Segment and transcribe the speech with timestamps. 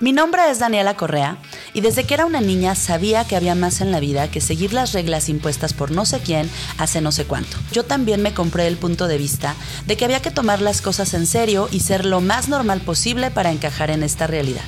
[0.00, 1.36] Mi nombre es Daniela Correa
[1.74, 4.72] y desde que era una niña sabía que había más en la vida que seguir
[4.72, 7.58] las reglas impuestas por no sé quién hace no sé cuánto.
[7.70, 11.12] Yo también me compré el punto de vista de que había que tomar las cosas
[11.12, 14.64] en serio y ser lo más normal posible para encajar en esta realidad.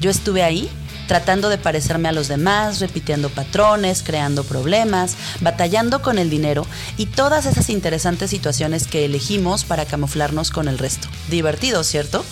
[0.00, 0.70] Yo estuve ahí
[1.08, 6.64] tratando de parecerme a los demás, repitiendo patrones, creando problemas, batallando con el dinero
[6.96, 11.08] y todas esas interesantes situaciones que elegimos para camuflarnos con el resto.
[11.28, 12.24] Divertido, ¿cierto?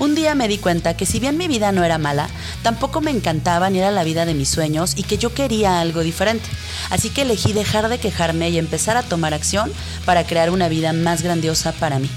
[0.00, 2.30] Un día me di cuenta que si bien mi vida no era mala,
[2.62, 6.00] tampoco me encantaba ni era la vida de mis sueños y que yo quería algo
[6.00, 6.48] diferente.
[6.88, 9.70] Así que elegí dejar de quejarme y empezar a tomar acción
[10.06, 12.08] para crear una vida más grandiosa para mí.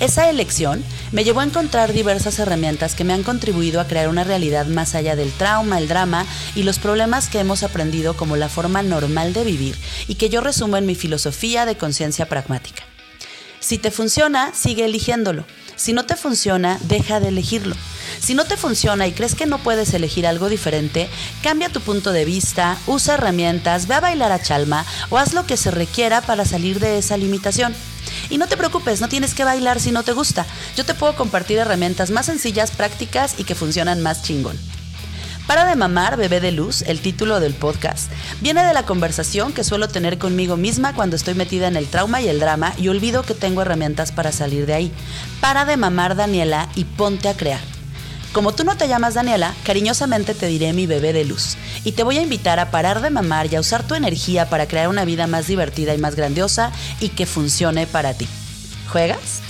[0.00, 4.24] Esa elección me llevó a encontrar diversas herramientas que me han contribuido a crear una
[4.24, 6.24] realidad más allá del trauma, el drama
[6.54, 9.76] y los problemas que hemos aprendido como la forma normal de vivir
[10.08, 12.89] y que yo resumo en mi filosofía de conciencia pragmática.
[13.70, 15.44] Si te funciona, sigue eligiéndolo.
[15.76, 17.76] Si no te funciona, deja de elegirlo.
[18.18, 21.08] Si no te funciona y crees que no puedes elegir algo diferente,
[21.44, 25.46] cambia tu punto de vista, usa herramientas, ve a bailar a chalma o haz lo
[25.46, 27.72] que se requiera para salir de esa limitación.
[28.28, 30.46] Y no te preocupes, no tienes que bailar si no te gusta.
[30.76, 34.58] Yo te puedo compartir herramientas más sencillas, prácticas y que funcionan más chingón.
[35.46, 38.10] Para de mamar, bebé de luz, el título del podcast,
[38.40, 42.20] viene de la conversación que suelo tener conmigo misma cuando estoy metida en el trauma
[42.20, 44.92] y el drama y olvido que tengo herramientas para salir de ahí.
[45.40, 47.60] Para de mamar, Daniela, y ponte a crear.
[48.32, 52.04] Como tú no te llamas Daniela, cariñosamente te diré mi bebé de luz y te
[52.04, 55.04] voy a invitar a parar de mamar y a usar tu energía para crear una
[55.04, 58.28] vida más divertida y más grandiosa y que funcione para ti.
[58.92, 59.40] ¿Juegas?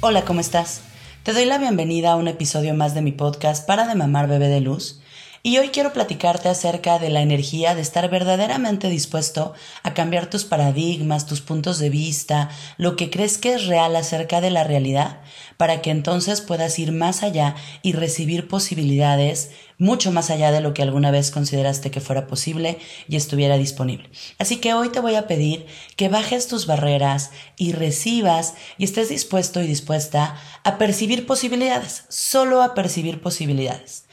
[0.00, 0.80] Hola, ¿cómo estás?
[1.26, 4.46] Te doy la bienvenida a un episodio más de mi podcast Para de Mamar Bebé
[4.46, 5.00] de Luz.
[5.46, 10.42] Y hoy quiero platicarte acerca de la energía de estar verdaderamente dispuesto a cambiar tus
[10.42, 15.20] paradigmas, tus puntos de vista, lo que crees que es real acerca de la realidad,
[15.56, 20.74] para que entonces puedas ir más allá y recibir posibilidades mucho más allá de lo
[20.74, 24.10] que alguna vez consideraste que fuera posible y estuviera disponible.
[24.40, 29.10] Así que hoy te voy a pedir que bajes tus barreras y recibas y estés
[29.10, 34.05] dispuesto y dispuesta a percibir posibilidades, solo a percibir posibilidades.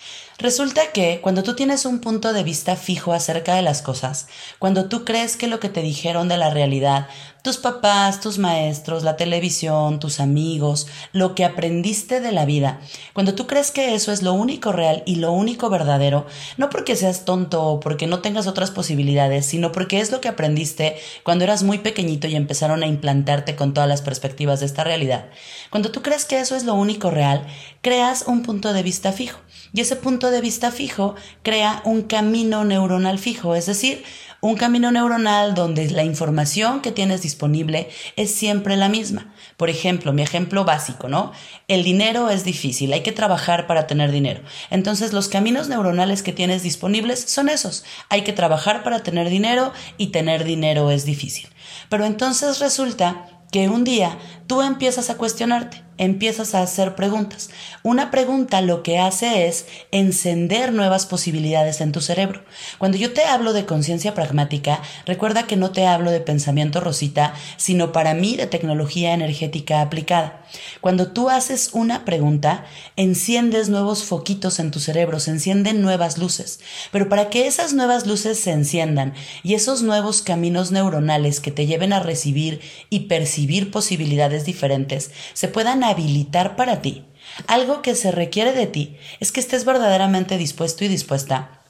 [0.44, 4.28] Resulta que cuando tú tienes un punto de vista fijo acerca de las cosas,
[4.60, 7.08] cuando tú crees que lo que te dijeron de la realidad
[7.44, 12.80] tus papás, tus maestros, la televisión, tus amigos, lo que aprendiste de la vida,
[13.12, 16.96] cuando tú crees que eso es lo único real y lo único verdadero, no porque
[16.96, 21.44] seas tonto o porque no tengas otras posibilidades, sino porque es lo que aprendiste cuando
[21.44, 25.26] eras muy pequeñito y empezaron a implantarte con todas las perspectivas de esta realidad.
[25.70, 27.46] Cuando tú crees que eso es lo único real,
[27.82, 29.40] creas un punto de vista fijo.
[29.74, 34.04] Y ese punto de vista fijo crea un camino neuronal fijo, es decir,
[34.40, 39.34] un camino neuronal donde la información que tienes disponible es siempre la misma.
[39.58, 41.32] Por ejemplo, mi ejemplo básico, ¿no?
[41.68, 44.42] El dinero es difícil, hay que trabajar para tener dinero.
[44.70, 47.86] Entonces los caminos neuronales que tienes disponibles son esos.
[48.10, 51.48] Hay que trabajar para tener dinero y tener dinero es difícil.
[51.90, 54.18] Pero entonces resulta que un día
[54.48, 57.50] tú empiezas a cuestionarte empiezas a hacer preguntas.
[57.84, 62.44] Una pregunta lo que hace es encender nuevas posibilidades en tu cerebro.
[62.78, 67.34] Cuando yo te hablo de conciencia pragmática, recuerda que no te hablo de pensamiento rosita,
[67.58, 70.42] sino para mí de tecnología energética aplicada.
[70.82, 72.66] Cuando tú haces una pregunta,
[72.96, 76.60] enciendes nuevos foquitos en tu cerebro, se encienden nuevas luces.
[76.92, 81.66] Pero para que esas nuevas luces se enciendan y esos nuevos caminos neuronales que te
[81.66, 87.06] lleven a recibir y percibir posibilidades diferentes se puedan habilitar para ti.
[87.48, 91.62] Algo que se requiere de ti es que estés verdaderamente dispuesto y dispuesta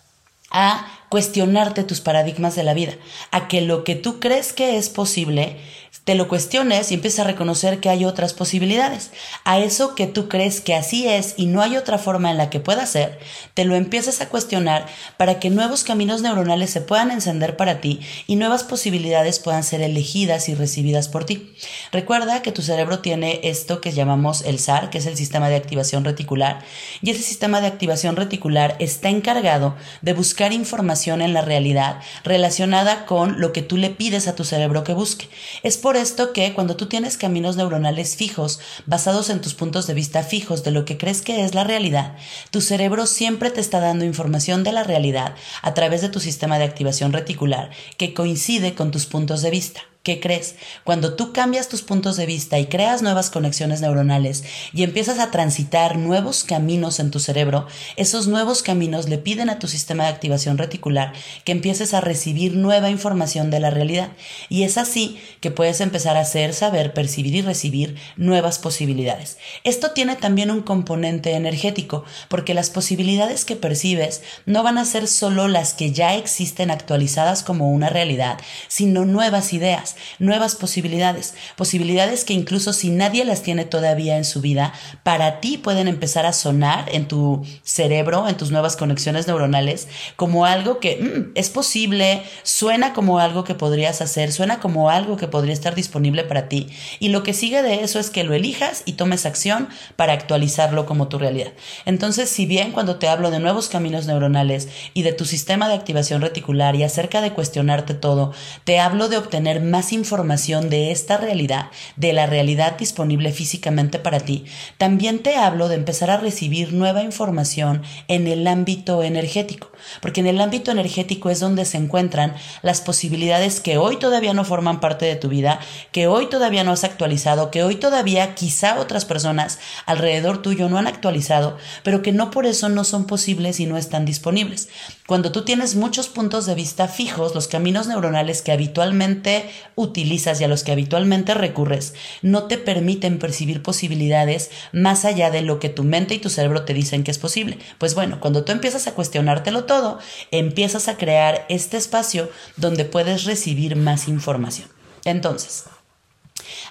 [0.50, 2.94] a cuestionarte tus paradigmas de la vida,
[3.31, 5.57] a que lo que tú crees que es posible
[6.04, 9.12] te lo cuestiones y empieces a reconocer que hay otras posibilidades.
[9.46, 12.50] A eso que tú crees que así es y no hay otra forma en la
[12.50, 13.20] que pueda ser,
[13.54, 18.02] te lo empiezas a cuestionar para que nuevos caminos neuronales se puedan encender para ti
[18.28, 21.54] y nuevas posibilidades puedan ser elegidas y recibidas por ti.
[21.92, 25.56] Recuerda que tu cerebro tiene esto que llamamos el SAR, que es el sistema de
[25.56, 26.60] activación reticular,
[27.01, 33.06] y ese sistema de activación reticular está encargado de buscar información en la realidad relacionada
[33.06, 35.30] con lo que tú le pides a tu cerebro que busque.
[35.62, 39.94] Es por esto que cuando tú tienes caminos neuronales fijos, basados en tus puntos de
[39.94, 42.15] vista fijos de lo que crees que es la realidad,
[42.51, 46.57] tu cerebro siempre te está dando información de la realidad a través de tu sistema
[46.57, 49.81] de activación reticular que coincide con tus puntos de vista.
[50.03, 50.55] ¿Qué crees?
[50.83, 55.31] Cuando tú cambias tus puntos de vista y creas nuevas conexiones neuronales y empiezas a
[55.31, 60.09] transitar nuevos caminos en tu cerebro, esos nuevos caminos le piden a tu sistema de
[60.09, 61.13] activación reticular
[61.45, 64.09] que empieces a recibir nueva información de la realidad.
[64.50, 69.38] Y es así que puedes empezar a hacer, saber, percibir y recibir nuevas posibilidades.
[69.63, 75.07] Esto tiene también un componente energético, porque las posibilidades que percibes no van a ser
[75.07, 82.25] solo las que ya existen actualizadas como una realidad, sino nuevas ideas nuevas posibilidades, posibilidades
[82.25, 84.74] que incluso si nadie las tiene todavía en su vida,
[85.04, 90.45] para ti pueden empezar a sonar en tu cerebro, en tus nuevas conexiones neuronales, como
[90.45, 95.28] algo que mm, es posible, suena como algo que podrías hacer, suena como algo que
[95.28, 96.68] podría estar disponible para ti.
[97.00, 100.86] Y lo que sigue de eso es que lo elijas y tomes acción para actualizarlo
[100.86, 101.54] como tu realidad.
[101.86, 105.75] Entonces, si bien cuando te hablo de nuevos caminos neuronales y de tu sistema de
[105.75, 111.18] activación reticular y acerca de cuestionarte todo, te hablo de obtener más información de esta
[111.18, 114.45] realidad, de la realidad disponible físicamente para ti,
[114.77, 119.71] también te hablo de empezar a recibir nueva información en el ámbito energético,
[120.01, 124.45] porque en el ámbito energético es donde se encuentran las posibilidades que hoy todavía no
[124.45, 125.59] forman parte de tu vida,
[125.91, 130.77] que hoy todavía no has actualizado, que hoy todavía quizá otras personas alrededor tuyo no
[130.77, 134.69] han actualizado, pero que no por eso no son posibles y no están disponibles.
[135.05, 140.45] Cuando tú tienes muchos puntos de vista fijos, los caminos neuronales que habitualmente utilizas y
[140.45, 145.67] a los que habitualmente recurres no te permiten percibir posibilidades más allá de lo que
[145.67, 147.57] tu mente y tu cerebro te dicen que es posible.
[147.79, 150.00] Pues bueno, cuando tú empiezas a cuestionártelo todo,
[150.31, 154.69] empiezas a crear este espacio donde puedes recibir más información.
[155.03, 155.65] Entonces,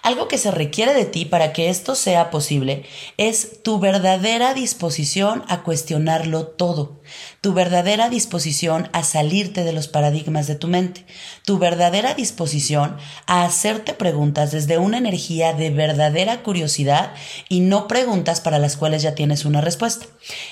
[0.03, 2.85] algo que se requiere de ti para que esto sea posible
[3.17, 7.01] es tu verdadera disposición a cuestionarlo todo,
[7.41, 11.07] tu verdadera disposición a salirte de los paradigmas de tu mente,
[11.45, 12.97] tu verdadera disposición
[13.27, 17.15] a hacerte preguntas desde una energía de verdadera curiosidad
[17.49, 20.07] y no preguntas para las cuales ya tienes una respuesta.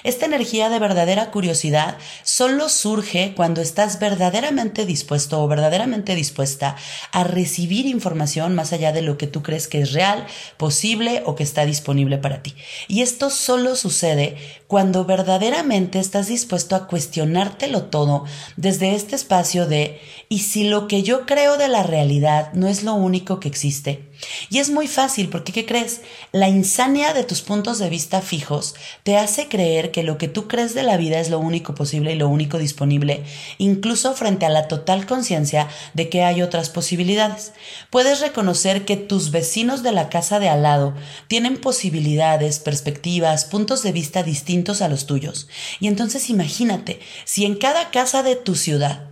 [0.05, 6.77] Esta energía de verdadera curiosidad solo surge cuando estás verdaderamente dispuesto o verdaderamente dispuesta
[7.13, 10.27] a recibir información más allá de lo que tú crees que es real,
[10.57, 12.55] posible o que está disponible para ti.
[12.89, 18.25] Y esto solo sucede cuando verdaderamente estás dispuesto a cuestionártelo todo
[18.57, 22.83] desde este espacio de ¿y si lo que yo creo de la realidad no es
[22.83, 24.10] lo único que existe?
[24.49, 26.01] Y es muy fácil porque, ¿qué crees?
[26.33, 30.49] La insania de tus puntos de vista fijos te hace creer que lo que tú
[30.49, 33.25] crees de la vida es lo único posible y lo único disponible,
[33.59, 37.53] incluso frente a la total conciencia de que hay otras posibilidades.
[37.91, 40.95] Puedes reconocer que tus vecinos de la casa de al lado
[41.29, 45.49] tienen posibilidades, perspectivas, puntos de vista distintos a los tuyos.
[45.81, 49.10] Y entonces imagínate, si en cada casa de tu ciudad,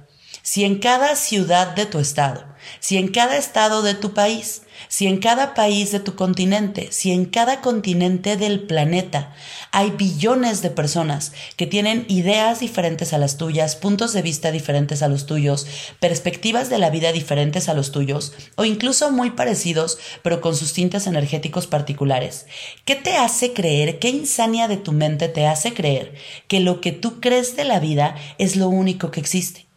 [0.51, 2.43] si en cada ciudad de tu estado,
[2.81, 7.13] si en cada estado de tu país, si en cada país de tu continente, si
[7.13, 9.35] en cada continente del planeta
[9.73, 15.03] hay billones de personas que tienen ideas diferentes a las tuyas, puntos de vista diferentes
[15.03, 15.67] a los tuyos,
[16.01, 20.73] perspectivas de la vida diferentes a los tuyos, o incluso muy parecidos, pero con sus
[20.73, 22.47] tintes energéticos particulares,
[22.87, 26.15] ¿qué te hace creer, qué insania de tu mente te hace creer
[26.47, 29.69] que lo que tú crees de la vida es lo único que existe?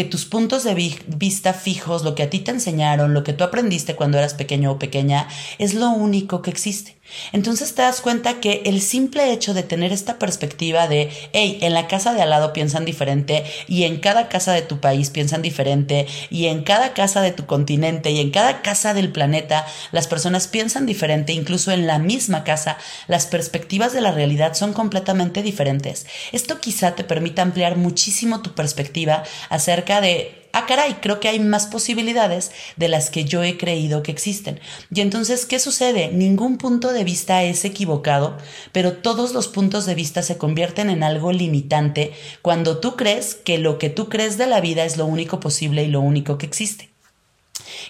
[0.00, 0.72] Que tus puntos de
[1.08, 4.72] vista fijos, lo que a ti te enseñaron, lo que tú aprendiste cuando eras pequeño
[4.72, 6.96] o pequeña, es lo único que existe.
[7.32, 11.74] Entonces te das cuenta que el simple hecho de tener esta perspectiva de, hey, en
[11.74, 15.42] la casa de al lado piensan diferente y en cada casa de tu país piensan
[15.42, 20.06] diferente y en cada casa de tu continente y en cada casa del planeta las
[20.06, 22.78] personas piensan diferente, incluso en la misma casa
[23.08, 26.06] las perspectivas de la realidad son completamente diferentes.
[26.32, 31.38] Esto quizá te permita ampliar muchísimo tu perspectiva acerca de ah, caray, creo que hay
[31.38, 34.60] más posibilidades de las que yo he creído que existen.
[34.92, 36.08] Y entonces, ¿qué sucede?
[36.08, 38.36] Ningún punto de vista es equivocado,
[38.72, 43.58] pero todos los puntos de vista se convierten en algo limitante cuando tú crees que
[43.58, 46.46] lo que tú crees de la vida es lo único posible y lo único que
[46.46, 46.90] existe.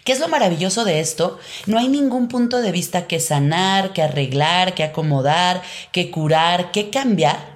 [0.04, 1.38] ¿Qué es lo maravilloso de esto?
[1.66, 6.90] No hay ningún punto de vista que sanar, que arreglar, que acomodar, que curar, que
[6.90, 7.49] cambiar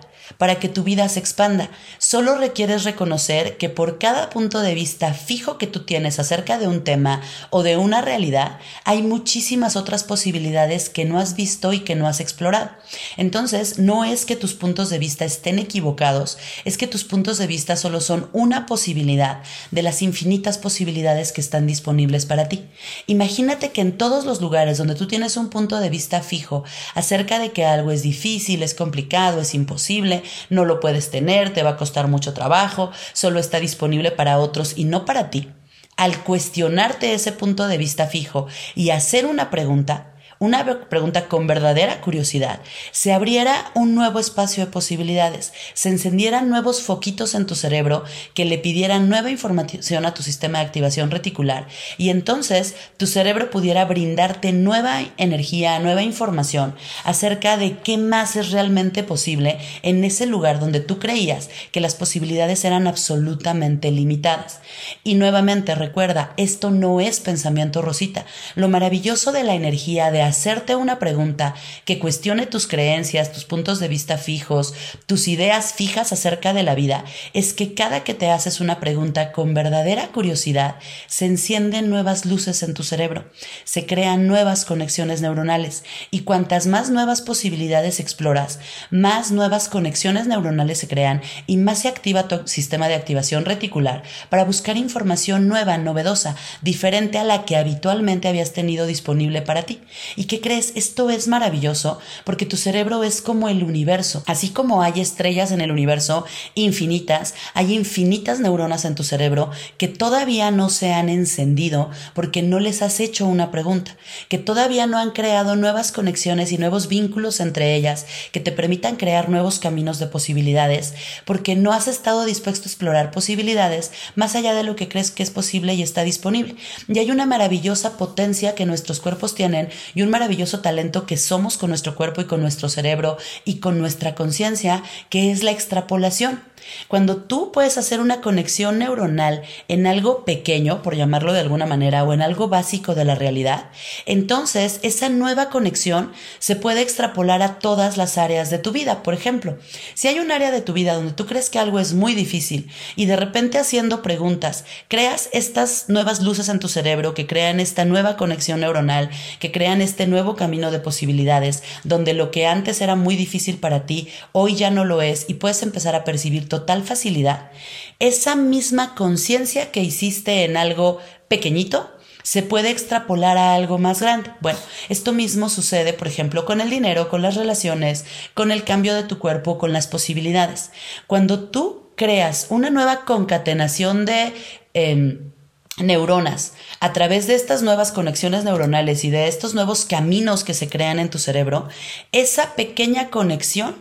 [0.44, 1.70] para que tu vida se expanda.
[1.96, 6.68] Solo requieres reconocer que por cada punto de vista fijo que tú tienes acerca de
[6.68, 11.78] un tema o de una realidad, hay muchísimas otras posibilidades que no has visto y
[11.78, 12.72] que no has explorado.
[13.16, 16.36] Entonces, no es que tus puntos de vista estén equivocados,
[16.66, 21.40] es que tus puntos de vista solo son una posibilidad de las infinitas posibilidades que
[21.40, 22.66] están disponibles para ti.
[23.06, 27.38] Imagínate que en todos los lugares donde tú tienes un punto de vista fijo acerca
[27.38, 31.70] de que algo es difícil, es complicado, es imposible, no lo puedes tener, te va
[31.70, 35.50] a costar mucho trabajo, solo está disponible para otros y no para ti.
[35.96, 40.13] al cuestionarte ese punto de vista fijo y hacer una pregunta,
[40.44, 42.60] una pregunta con verdadera curiosidad,
[42.92, 48.44] se abriera un nuevo espacio de posibilidades, se encendieran nuevos foquitos en tu cerebro que
[48.44, 51.66] le pidieran nueva información a tu sistema de activación reticular
[51.98, 56.74] y entonces tu cerebro pudiera brindarte nueva energía, nueva información
[57.04, 61.94] acerca de qué más es realmente posible en ese lugar donde tú creías que las
[61.94, 64.60] posibilidades eran absolutamente limitadas.
[65.02, 68.26] Y nuevamente recuerda, esto no es pensamiento rosita.
[68.54, 73.78] Lo maravilloso de la energía de hacerte una pregunta que cuestione tus creencias, tus puntos
[73.78, 74.74] de vista fijos,
[75.06, 79.30] tus ideas fijas acerca de la vida, es que cada que te haces una pregunta
[79.30, 80.74] con verdadera curiosidad,
[81.06, 83.30] se encienden nuevas luces en tu cerebro,
[83.62, 88.58] se crean nuevas conexiones neuronales y cuantas más nuevas posibilidades exploras,
[88.90, 94.02] más nuevas conexiones neuronales se crean y más se activa tu sistema de activación reticular
[94.30, 99.80] para buscar información nueva, novedosa, diferente a la que habitualmente habías tenido disponible para ti.
[100.16, 100.72] ¿Y qué crees?
[100.74, 104.22] Esto es maravilloso porque tu cerebro es como el universo.
[104.26, 109.88] Así como hay estrellas en el universo infinitas, hay infinitas neuronas en tu cerebro que
[109.88, 113.96] todavía no se han encendido porque no les has hecho una pregunta,
[114.28, 118.96] que todavía no han creado nuevas conexiones y nuevos vínculos entre ellas que te permitan
[118.96, 120.94] crear nuevos caminos de posibilidades,
[121.24, 125.22] porque no has estado dispuesto a explorar posibilidades más allá de lo que crees que
[125.22, 126.56] es posible y está disponible.
[126.88, 131.58] Y hay una maravillosa potencia que nuestros cuerpos tienen y un maravilloso talento que somos
[131.58, 136.40] con nuestro cuerpo y con nuestro cerebro y con nuestra conciencia, que es la extrapolación.
[136.88, 142.04] Cuando tú puedes hacer una conexión neuronal en algo pequeño, por llamarlo de alguna manera,
[142.04, 143.70] o en algo básico de la realidad,
[144.06, 149.02] entonces esa nueva conexión se puede extrapolar a todas las áreas de tu vida.
[149.02, 149.58] Por ejemplo,
[149.94, 152.70] si hay un área de tu vida donde tú crees que algo es muy difícil
[152.96, 157.84] y de repente haciendo preguntas, creas estas nuevas luces en tu cerebro que crean esta
[157.84, 162.96] nueva conexión neuronal, que crean este nuevo camino de posibilidades, donde lo que antes era
[162.96, 166.84] muy difícil para ti, hoy ya no lo es y puedes empezar a percibir total
[166.84, 167.50] facilidad,
[167.98, 171.90] esa misma conciencia que hiciste en algo pequeñito,
[172.22, 174.30] se puede extrapolar a algo más grande.
[174.40, 174.58] Bueno,
[174.88, 179.02] esto mismo sucede, por ejemplo, con el dinero, con las relaciones, con el cambio de
[179.02, 180.70] tu cuerpo, con las posibilidades.
[181.08, 184.32] Cuando tú creas una nueva concatenación de...
[184.74, 185.32] Em,
[185.76, 190.68] neuronas a través de estas nuevas conexiones neuronales y de estos nuevos caminos que se
[190.68, 191.68] crean en tu cerebro,
[192.12, 193.74] esa pequeña conexión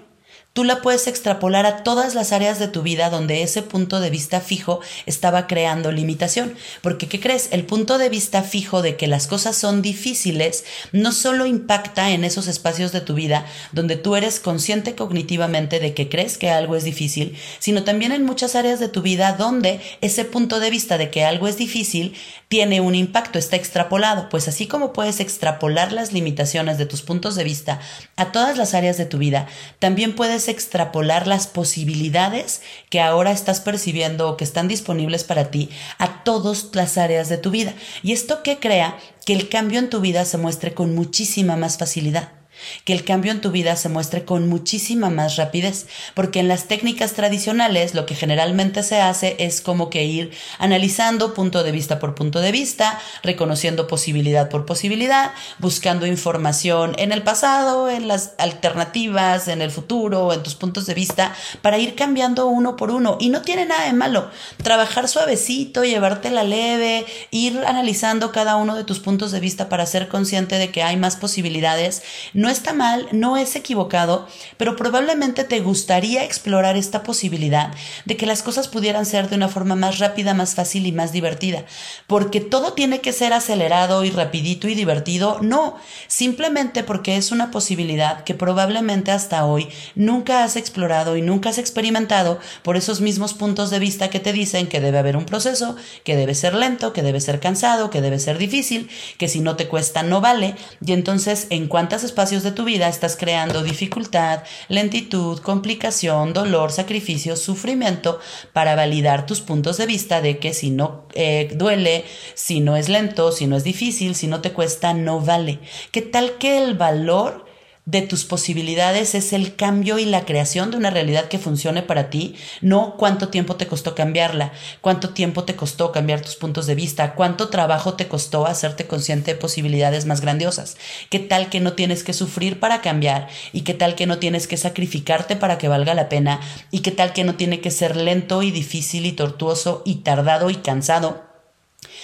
[0.54, 4.12] Tú la puedes extrapolar a todas las áreas de tu vida donde ese punto de
[4.12, 6.54] vista fijo estaba creando limitación.
[6.84, 7.48] Porque, ¿qué crees?
[7.50, 12.24] El punto de vista fijo de que las cosas son difíciles no solo impacta en
[12.24, 16.76] esos espacios de tu vida donde tú eres consciente cognitivamente de que crees que algo
[16.76, 21.00] es difícil, sino también en muchas áreas de tu vida donde ese punto de vista
[21.00, 22.14] de que algo es difícil
[22.48, 24.30] tiene un impacto, está extrapolado.
[24.30, 27.80] Pues así como puedes extrapolar las limitaciones de tus puntos de vista
[28.18, 29.48] a todas las áreas de tu vida,
[29.80, 35.70] también puedes extrapolar las posibilidades que ahora estás percibiendo o que están disponibles para ti
[35.98, 37.74] a todas las áreas de tu vida.
[38.04, 41.78] Y esto que crea que el cambio en tu vida se muestre con muchísima más
[41.78, 42.43] facilidad
[42.86, 46.66] que el cambio en tu vida se muestre con muchísima más rapidez, porque en las
[46.66, 52.00] técnicas tradicionales lo que generalmente se hace es como que ir analizando punto de vista
[52.00, 58.32] por punto de vista, reconociendo posibilidad por posibilidad, buscando información en el pasado, en las
[58.38, 63.18] alternativas, en el futuro, en tus puntos de vista, para ir cambiando uno por uno.
[63.20, 64.30] Y no tiene nada de malo.
[64.62, 69.86] Trabajar suavecito, llevarte la leve, ir analizando cada uno de tus puntos de vista para
[69.86, 72.04] ser consciente de que hay más posibilidades.
[72.34, 77.74] No está mal, no es equivocado, pero probablemente te gustaría explorar esta posibilidad
[78.06, 81.12] de que las cosas pudieran ser de una forma más rápida, más fácil y más
[81.12, 81.66] divertida.
[82.08, 85.40] Porque todo tiene que ser acelerado y rapidito y divertido.
[85.42, 85.76] No,
[86.08, 91.58] simplemente porque es una posibilidad que probablemente hasta hoy nunca has explorado y nunca has
[91.58, 95.76] experimentado por esos mismos puntos de vista que te dicen que debe haber un proceso,
[96.04, 99.56] que debe ser lento, que debe ser cansado, que debe ser difícil, que si no
[99.56, 100.56] te cuesta no vale.
[100.86, 102.04] Y entonces, ¿en cuántos
[102.42, 108.20] de tu vida estás creando dificultad, lentitud, complicación, dolor, sacrificio, sufrimiento
[108.54, 112.90] para validar tus puntos de vista de que si no eh, duele, si no es
[112.90, 115.60] lento, si no es difícil, si no te cuesta, no vale.
[115.92, 117.43] ¿Qué tal que el valor
[117.86, 122.10] de tus posibilidades es el cambio y la creación de una realidad que funcione para
[122.10, 126.76] ti, no cuánto tiempo te costó cambiarla, cuánto tiempo te costó cambiar tus puntos de
[126.76, 130.78] vista, cuánto trabajo te costó hacerte consciente de posibilidades más grandiosas,
[131.10, 134.48] qué tal que no tienes que sufrir para cambiar y qué tal que no tienes
[134.48, 136.40] que sacrificarte para que valga la pena
[136.72, 140.50] y qué tal que no tiene que ser lento y difícil y tortuoso y tardado
[140.50, 141.33] y cansado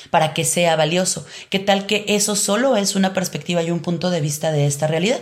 [0.09, 1.25] para que sea valioso?
[1.49, 4.87] ¿Qué tal que eso solo es una perspectiva y un punto de vista de esta
[4.87, 5.19] realidad?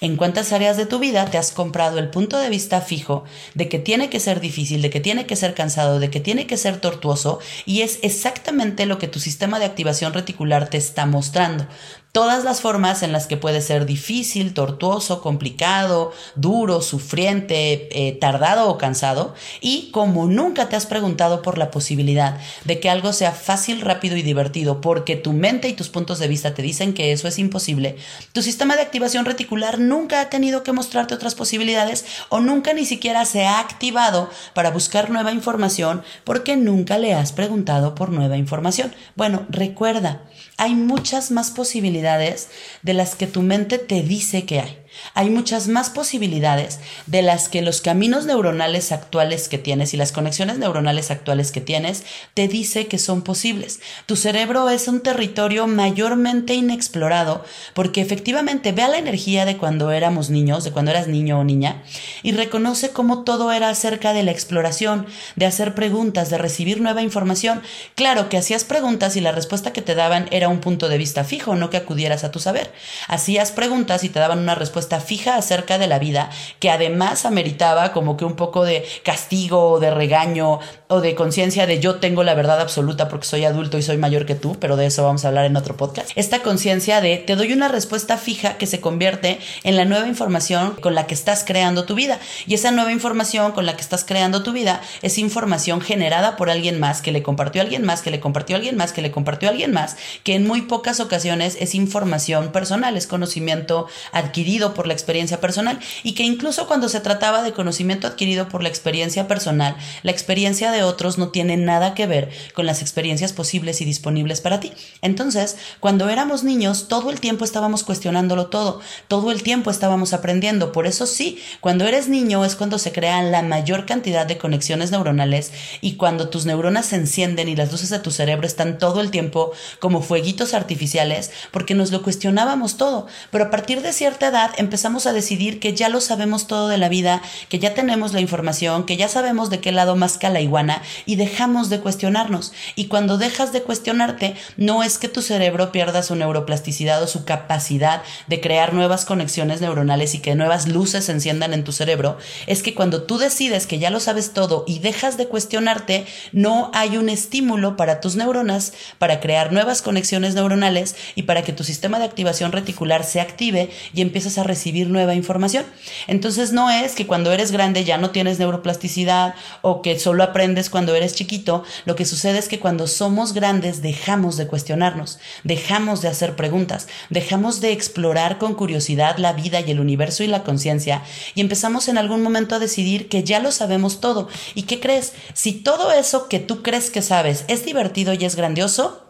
[0.00, 3.68] ¿En cuántas áreas de tu vida te has comprado el punto de vista fijo de
[3.68, 6.56] que tiene que ser difícil, de que tiene que ser cansado, de que tiene que
[6.56, 11.66] ser tortuoso y es exactamente lo que tu sistema de activación reticular te está mostrando?
[12.12, 18.68] Todas las formas en las que puede ser difícil, tortuoso, complicado, duro, sufriente, eh, tardado
[18.68, 23.32] o cansado, y como nunca te has preguntado por la posibilidad de que algo sea
[23.32, 27.12] fácil, rápido y divertido, porque tu mente y tus puntos de vista te dicen que
[27.12, 27.96] eso es imposible,
[28.32, 32.84] tu sistema de activación reticular nunca ha tenido que mostrarte otras posibilidades o nunca ni
[32.84, 38.36] siquiera se ha activado para buscar nueva información porque nunca le has preguntado por nueva
[38.36, 38.94] información.
[39.14, 40.22] Bueno, recuerda,
[40.60, 42.48] hay muchas más posibilidades
[42.82, 44.79] de las que tu mente te dice que hay.
[45.14, 50.12] Hay muchas más posibilidades de las que los caminos neuronales actuales que tienes y las
[50.12, 52.04] conexiones neuronales actuales que tienes
[52.34, 53.80] te dice que son posibles.
[54.06, 57.44] Tu cerebro es un territorio mayormente inexplorado
[57.74, 61.44] porque efectivamente ve a la energía de cuando éramos niños, de cuando eras niño o
[61.44, 61.82] niña,
[62.22, 65.06] y reconoce cómo todo era acerca de la exploración,
[65.36, 67.62] de hacer preguntas, de recibir nueva información.
[67.94, 71.24] Claro que hacías preguntas y la respuesta que te daban era un punto de vista
[71.24, 72.72] fijo, no que acudieras a tu saber.
[73.08, 77.92] Hacías preguntas y te daban una respuesta fija acerca de la vida, que además ameritaba
[77.92, 82.24] como que un poco de castigo o de regaño o de conciencia de yo tengo
[82.24, 85.24] la verdad absoluta porque soy adulto y soy mayor que tú, pero de eso vamos
[85.24, 86.10] a hablar en otro podcast.
[86.16, 90.74] Esta conciencia de te doy una respuesta fija que se convierte en la nueva información
[90.80, 92.18] con la que estás creando tu vida.
[92.46, 96.50] Y esa nueva información con la que estás creando tu vida es información generada por
[96.50, 99.02] alguien más, que le compartió a alguien más, que le compartió a alguien más, que
[99.02, 103.86] le compartió a alguien más, que en muy pocas ocasiones es información personal, es conocimiento
[104.12, 108.62] adquirido por la experiencia personal y que incluso cuando se trataba de conocimiento adquirido por
[108.62, 113.32] la experiencia personal, la experiencia de otros no tiene nada que ver con las experiencias
[113.32, 114.72] posibles y disponibles para ti.
[115.02, 120.72] Entonces, cuando éramos niños, todo el tiempo estábamos cuestionándolo todo, todo el tiempo estábamos aprendiendo.
[120.72, 124.90] Por eso sí, cuando eres niño es cuando se crean la mayor cantidad de conexiones
[124.90, 129.00] neuronales y cuando tus neuronas se encienden y las luces de tu cerebro están todo
[129.00, 133.06] el tiempo como fueguitos artificiales, porque nos lo cuestionábamos todo.
[133.30, 136.78] Pero a partir de cierta edad empezamos a decidir que ya lo sabemos todo de
[136.78, 140.40] la vida, que ya tenemos la información, que ya sabemos de qué lado más la
[140.42, 142.52] iguana y dejamos de cuestionarnos.
[142.74, 147.24] Y cuando dejas de cuestionarte, no es que tu cerebro pierda su neuroplasticidad o su
[147.24, 152.18] capacidad de crear nuevas conexiones neuronales y que nuevas luces se enciendan en tu cerebro,
[152.46, 156.70] es que cuando tú decides que ya lo sabes todo y dejas de cuestionarte, no
[156.74, 161.64] hay un estímulo para tus neuronas para crear nuevas conexiones neuronales y para que tu
[161.64, 165.64] sistema de activación reticular se active y empieces a recibir nueva información.
[166.08, 170.68] Entonces no es que cuando eres grande ya no tienes neuroplasticidad o que solo aprendes
[170.70, 176.02] cuando eres chiquito, lo que sucede es que cuando somos grandes dejamos de cuestionarnos, dejamos
[176.02, 180.42] de hacer preguntas, dejamos de explorar con curiosidad la vida y el universo y la
[180.42, 181.02] conciencia
[181.34, 184.28] y empezamos en algún momento a decidir que ya lo sabemos todo.
[184.54, 185.12] ¿Y qué crees?
[185.34, 189.09] Si todo eso que tú crees que sabes es divertido y es grandioso,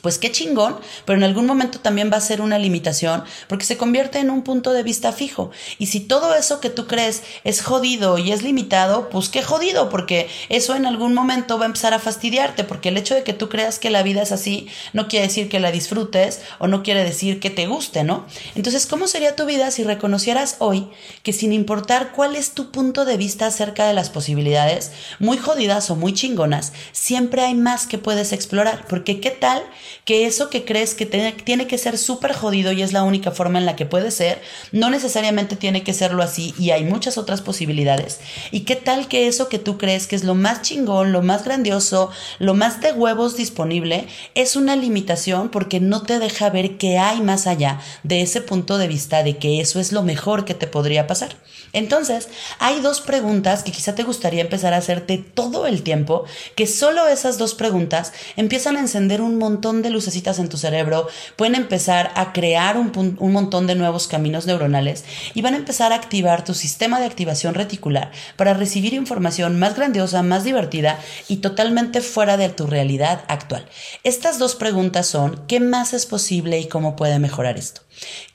[0.00, 3.76] pues qué chingón, pero en algún momento también va a ser una limitación porque se
[3.76, 5.50] convierte en un punto de vista fijo.
[5.78, 9.88] Y si todo eso que tú crees es jodido y es limitado, pues qué jodido,
[9.88, 13.32] porque eso en algún momento va a empezar a fastidiarte, porque el hecho de que
[13.32, 16.82] tú creas que la vida es así no quiere decir que la disfrutes o no
[16.82, 18.26] quiere decir que te guste, ¿no?
[18.54, 20.88] Entonces, ¿cómo sería tu vida si reconocieras hoy
[21.22, 25.90] que sin importar cuál es tu punto de vista acerca de las posibilidades, muy jodidas
[25.90, 28.86] o muy chingonas, siempre hay más que puedes explorar?
[28.88, 29.62] Porque qué tal
[30.04, 33.58] que eso que crees que tiene que ser súper jodido y es la única forma
[33.58, 34.40] en la que puede ser,
[34.72, 38.20] no necesariamente tiene que serlo así y hay muchas otras posibilidades.
[38.50, 41.44] ¿Y qué tal que eso que tú crees que es lo más chingón, lo más
[41.44, 46.98] grandioso, lo más de huevos disponible, es una limitación porque no te deja ver que
[46.98, 50.54] hay más allá de ese punto de vista de que eso es lo mejor que
[50.54, 51.36] te podría pasar?
[51.72, 52.28] Entonces,
[52.58, 57.06] hay dos preguntas que quizá te gustaría empezar a hacerte todo el tiempo, que solo
[57.08, 62.10] esas dos preguntas empiezan a encender un montón de lucecitas en tu cerebro, pueden empezar
[62.14, 65.04] a crear un, un montón de nuevos caminos neuronales
[65.34, 69.76] y van a empezar a activar tu sistema de activación reticular para recibir información más
[69.76, 73.66] grandiosa, más divertida y totalmente fuera de tu realidad actual.
[74.04, 77.82] Estas dos preguntas son, ¿qué más es posible y cómo puede mejorar esto?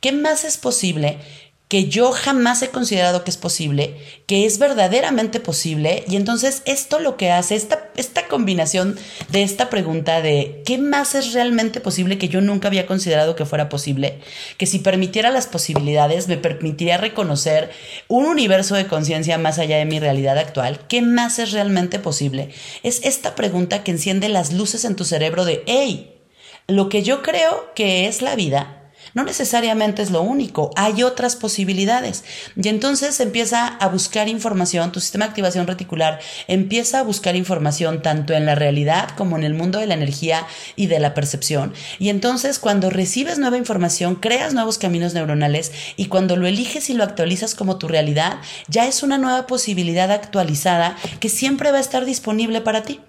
[0.01, 1.19] ¿Qué más es posible
[1.67, 3.97] que yo jamás he considerado que es posible,
[4.27, 6.03] que es verdaderamente posible.
[6.07, 8.95] Y entonces esto lo que hace, esta, esta combinación
[9.29, 13.45] de esta pregunta de qué más es realmente posible que yo nunca había considerado que
[13.45, 14.19] fuera posible,
[14.57, 17.71] que si permitiera las posibilidades me permitiría reconocer
[18.07, 22.49] un universo de conciencia más allá de mi realidad actual, ¿qué más es realmente posible?
[22.83, 26.21] Es esta pregunta que enciende las luces en tu cerebro de, hey,
[26.67, 28.82] lo que yo creo que es la vida
[29.13, 32.23] no necesariamente es lo único, hay otras posibilidades.
[32.55, 38.01] Y entonces empieza a buscar información, tu sistema de activación reticular empieza a buscar información
[38.01, 40.45] tanto en la realidad como en el mundo de la energía
[40.75, 41.73] y de la percepción.
[41.99, 46.93] Y entonces cuando recibes nueva información, creas nuevos caminos neuronales y cuando lo eliges y
[46.93, 51.81] lo actualizas como tu realidad, ya es una nueva posibilidad actualizada que siempre va a
[51.81, 52.99] estar disponible para ti.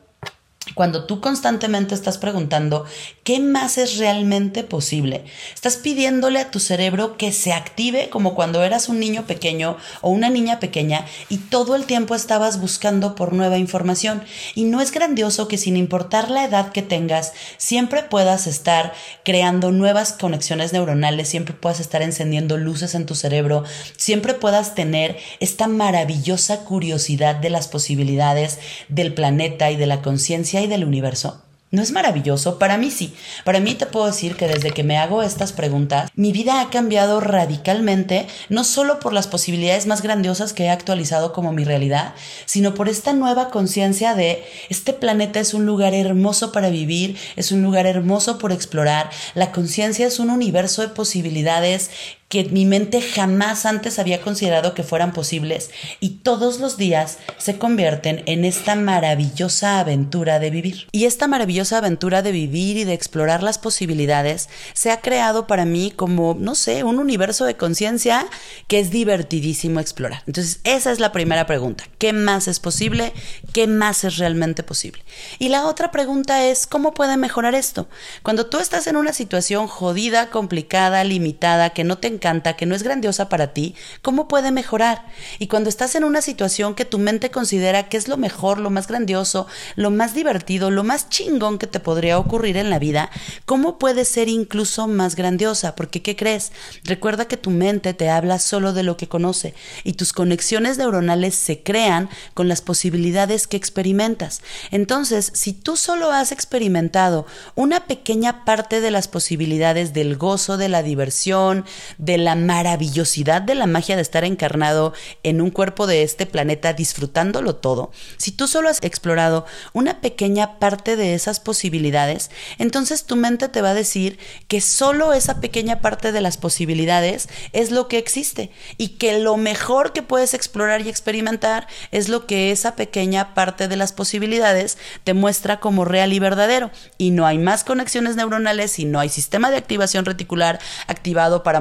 [0.74, 2.84] Cuando tú constantemente estás preguntando
[3.22, 8.62] qué más es realmente posible, estás pidiéndole a tu cerebro que se active como cuando
[8.64, 13.32] eras un niño pequeño o una niña pequeña y todo el tiempo estabas buscando por
[13.32, 14.22] nueva información.
[14.56, 19.70] Y no es grandioso que sin importar la edad que tengas, siempre puedas estar creando
[19.70, 23.62] nuevas conexiones neuronales, siempre puedas estar encendiendo luces en tu cerebro,
[23.96, 28.58] siempre puedas tener esta maravillosa curiosidad de las posibilidades
[28.88, 31.44] del planeta y de la conciencia del universo?
[31.74, 32.60] ¿No es maravilloso?
[32.60, 33.14] Para mí sí.
[33.44, 36.70] Para mí te puedo decir que desde que me hago estas preguntas, mi vida ha
[36.70, 42.14] cambiado radicalmente, no solo por las posibilidades más grandiosas que he actualizado como mi realidad,
[42.46, 47.50] sino por esta nueva conciencia de este planeta es un lugar hermoso para vivir, es
[47.50, 51.90] un lugar hermoso por explorar, la conciencia es un universo de posibilidades
[52.34, 55.70] que mi mente jamás antes había considerado que fueran posibles
[56.00, 60.88] y todos los días se convierten en esta maravillosa aventura de vivir.
[60.90, 65.64] Y esta maravillosa aventura de vivir y de explorar las posibilidades se ha creado para
[65.64, 68.26] mí como, no sé, un universo de conciencia
[68.66, 70.24] que es divertidísimo explorar.
[70.26, 71.84] Entonces, esa es la primera pregunta.
[71.98, 73.12] ¿Qué más es posible?
[73.52, 75.04] ¿Qué más es realmente posible?
[75.38, 77.86] Y la otra pregunta es, ¿cómo puede mejorar esto?
[78.24, 82.08] Cuando tú estás en una situación jodida, complicada, limitada, que no te
[82.56, 85.04] que no es grandiosa para ti, ¿cómo puede mejorar?
[85.38, 88.70] Y cuando estás en una situación que tu mente considera que es lo mejor, lo
[88.70, 93.10] más grandioso, lo más divertido, lo más chingón que te podría ocurrir en la vida,
[93.44, 95.76] ¿cómo puede ser incluso más grandiosa?
[95.76, 96.52] Porque ¿qué crees?
[96.84, 101.34] Recuerda que tu mente te habla solo de lo que conoce y tus conexiones neuronales
[101.34, 104.40] se crean con las posibilidades que experimentas.
[104.70, 110.70] Entonces, si tú solo has experimentado una pequeña parte de las posibilidades del gozo, de
[110.70, 111.66] la diversión,
[112.04, 116.72] de la maravillosidad de la magia de estar encarnado en un cuerpo de este planeta
[116.72, 123.16] disfrutándolo todo, si tú solo has explorado una pequeña parte de esas posibilidades, entonces tu
[123.16, 127.88] mente te va a decir que solo esa pequeña parte de las posibilidades es lo
[127.88, 132.76] que existe y que lo mejor que puedes explorar y experimentar es lo que esa
[132.76, 136.70] pequeña parte de las posibilidades te muestra como real y verdadero.
[136.98, 141.60] Y no hay más conexiones neuronales y no hay sistema de activación reticular activado para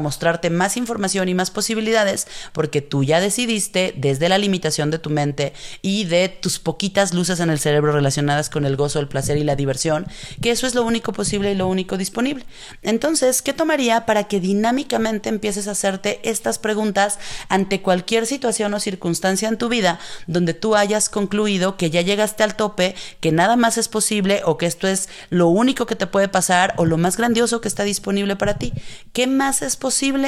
[0.50, 5.54] más información y más posibilidades porque tú ya decidiste desde la limitación de tu mente
[5.82, 9.44] y de tus poquitas luces en el cerebro relacionadas con el gozo, el placer y
[9.44, 10.08] la diversión,
[10.42, 12.46] que eso es lo único posible y lo único disponible.
[12.82, 17.20] Entonces, ¿qué tomaría para que dinámicamente empieces a hacerte estas preguntas
[17.50, 22.44] ante cualquier situación o circunstancia en tu vida donde tú hayas concluido que ya llegaste
[22.44, 26.08] al tope, que nada más es posible o que esto es lo único que te
[26.08, 28.74] puede pasar o lo más grandioso que está disponible para ti?
[29.14, 30.23] ¿Qué más es posible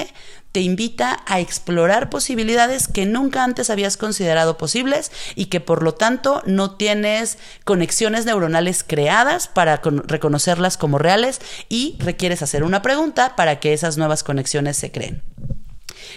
[0.51, 5.93] te invita a explorar posibilidades que nunca antes habías considerado posibles y que por lo
[5.93, 13.36] tanto no tienes conexiones neuronales creadas para reconocerlas como reales y requieres hacer una pregunta
[13.36, 15.21] para que esas nuevas conexiones se creen.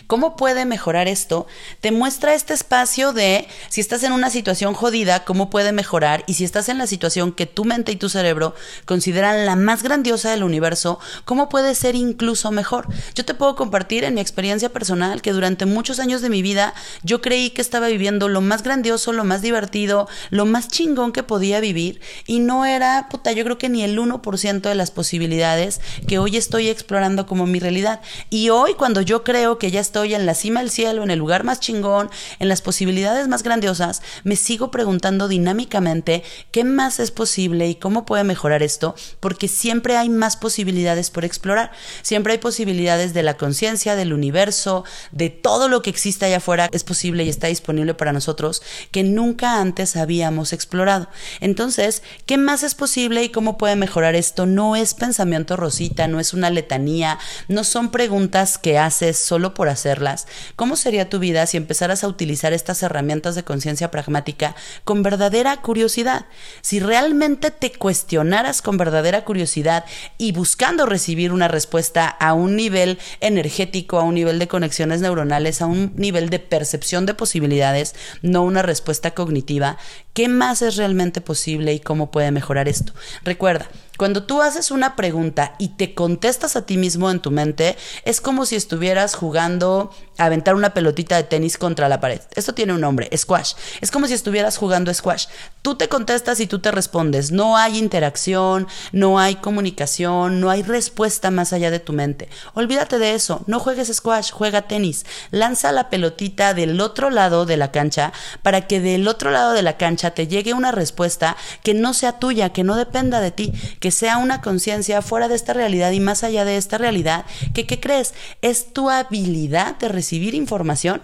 [0.07, 1.47] ¿Cómo puede mejorar esto?
[1.81, 6.35] Te muestra este espacio de si estás en una situación jodida, cómo puede mejorar y
[6.35, 10.31] si estás en la situación que tu mente y tu cerebro consideran la más grandiosa
[10.31, 12.87] del universo, cómo puede ser incluso mejor.
[13.15, 16.75] Yo te puedo compartir en mi experiencia personal que durante muchos años de mi vida
[17.03, 21.23] yo creí que estaba viviendo lo más grandioso, lo más divertido, lo más chingón que
[21.23, 25.81] podía vivir y no era, puta, yo creo que ni el 1% de las posibilidades
[26.07, 28.01] que hoy estoy explorando como mi realidad.
[28.31, 31.19] Y hoy cuando yo creo que ya estoy en la cima del cielo, en el
[31.19, 37.11] lugar más chingón, en las posibilidades más grandiosas, me sigo preguntando dinámicamente qué más es
[37.11, 42.39] posible y cómo puede mejorar esto, porque siempre hay más posibilidades por explorar, siempre hay
[42.39, 47.25] posibilidades de la conciencia, del universo, de todo lo que existe allá afuera, es posible
[47.25, 51.09] y está disponible para nosotros que nunca antes habíamos explorado.
[51.41, 54.47] Entonces, ¿qué más es posible y cómo puede mejorar esto?
[54.47, 59.68] No es pensamiento rosita, no es una letanía, no son preguntas que haces solo por
[59.73, 60.27] hacerlas,
[60.57, 64.55] ¿cómo sería tu vida si empezaras a utilizar estas herramientas de conciencia pragmática
[64.85, 66.27] con verdadera curiosidad?
[66.61, 69.85] Si realmente te cuestionaras con verdadera curiosidad
[70.17, 75.63] y buscando recibir una respuesta a un nivel energético, a un nivel de conexiones neuronales,
[75.63, 79.79] a un nivel de percepción de posibilidades, no una respuesta cognitiva,
[80.13, 82.93] ¿qué más es realmente posible y cómo puede mejorar esto?
[83.25, 87.77] Recuerda, Cuando tú haces una pregunta y te contestas a ti mismo en tu mente,
[88.05, 92.21] es como si estuvieras jugando a aventar una pelotita de tenis contra la pared.
[92.37, 93.55] Esto tiene un nombre, squash.
[93.81, 95.27] Es como si estuvieras jugando squash.
[95.63, 97.33] Tú te contestas y tú te respondes.
[97.33, 102.29] No hay interacción, no hay comunicación, no hay respuesta más allá de tu mente.
[102.55, 103.43] Olvídate de eso.
[103.49, 105.07] No juegues squash, juega tenis.
[105.33, 109.63] Lanza la pelotita del otro lado de la cancha para que del otro lado de
[109.63, 113.53] la cancha te llegue una respuesta que no sea tuya, que no dependa de ti,
[113.81, 117.25] que sea una conciencia fuera de esta realidad y más allá de esta realidad,
[117.55, 118.15] que ¿qué crees?
[118.43, 121.03] Es tu habilidad de recibir información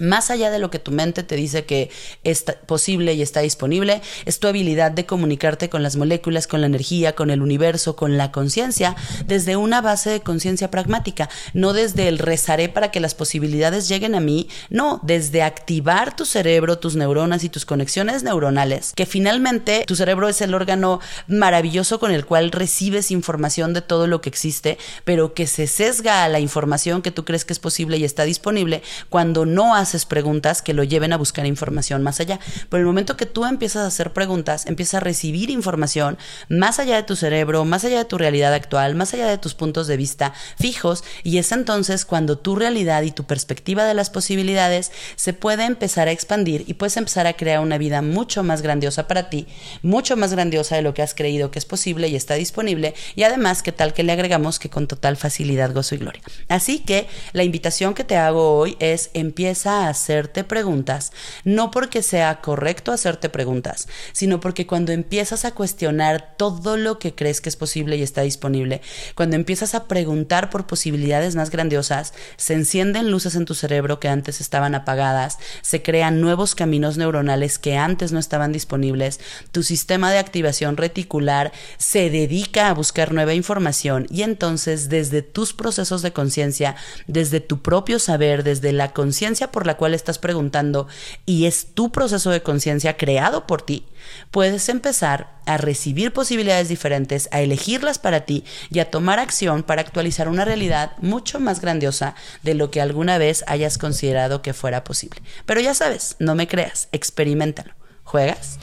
[0.00, 1.90] más allá de lo que tu mente te dice que
[2.24, 6.66] es posible y está disponible, es tu habilidad de comunicarte con las moléculas, con la
[6.66, 12.08] energía, con el universo, con la conciencia, desde una base de conciencia pragmática, no desde
[12.08, 16.96] el rezaré para que las posibilidades lleguen a mí, no, desde activar tu cerebro, tus
[16.96, 22.24] neuronas y tus conexiones neuronales, que finalmente tu cerebro es el órgano maravilloso con el
[22.24, 27.02] cual recibes información de todo lo que existe, pero que se sesga a la información
[27.02, 30.72] que tú crees que es posible y está disponible cuando no has haces preguntas que
[30.72, 32.38] lo lleven a buscar información más allá.
[32.68, 36.16] Por el momento que tú empiezas a hacer preguntas, empiezas a recibir información
[36.48, 39.54] más allá de tu cerebro, más allá de tu realidad actual, más allá de tus
[39.54, 44.10] puntos de vista fijos, y es entonces cuando tu realidad y tu perspectiva de las
[44.10, 48.62] posibilidades se puede empezar a expandir y puedes empezar a crear una vida mucho más
[48.62, 49.46] grandiosa para ti,
[49.82, 53.24] mucho más grandiosa de lo que has creído que es posible y está disponible, y
[53.24, 56.22] además que tal que le agregamos que con total facilidad, gozo y gloria.
[56.48, 61.12] Así que la invitación que te hago hoy es empieza hacerte preguntas,
[61.44, 67.14] no porque sea correcto hacerte preguntas, sino porque cuando empiezas a cuestionar todo lo que
[67.14, 68.80] crees que es posible y está disponible,
[69.14, 74.08] cuando empiezas a preguntar por posibilidades más grandiosas, se encienden luces en tu cerebro que
[74.08, 79.20] antes estaban apagadas, se crean nuevos caminos neuronales que antes no estaban disponibles,
[79.52, 85.52] tu sistema de activación reticular se dedica a buscar nueva información y entonces desde tus
[85.52, 90.88] procesos de conciencia, desde tu propio saber, desde la conciencia por la cual estás preguntando
[91.26, 93.86] y es tu proceso de conciencia creado por ti,
[94.32, 99.82] puedes empezar a recibir posibilidades diferentes, a elegirlas para ti y a tomar acción para
[99.82, 104.82] actualizar una realidad mucho más grandiosa de lo que alguna vez hayas considerado que fuera
[104.82, 105.22] posible.
[105.46, 107.72] Pero ya sabes, no me creas, experimentalo.
[108.02, 108.58] ¿Juegas?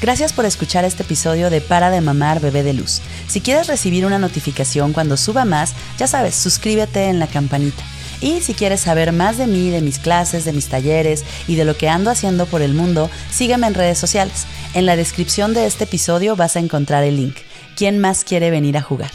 [0.00, 3.00] Gracias por escuchar este episodio de Para de Mamar Bebé de Luz.
[3.28, 7.84] Si quieres recibir una notificación cuando suba más, ya sabes, suscríbete en la campanita.
[8.20, 11.64] Y si quieres saber más de mí, de mis clases, de mis talleres y de
[11.64, 14.46] lo que ando haciendo por el mundo, sígueme en redes sociales.
[14.74, 17.36] En la descripción de este episodio vas a encontrar el link.
[17.76, 19.10] ¿Quién más quiere venir a jugar?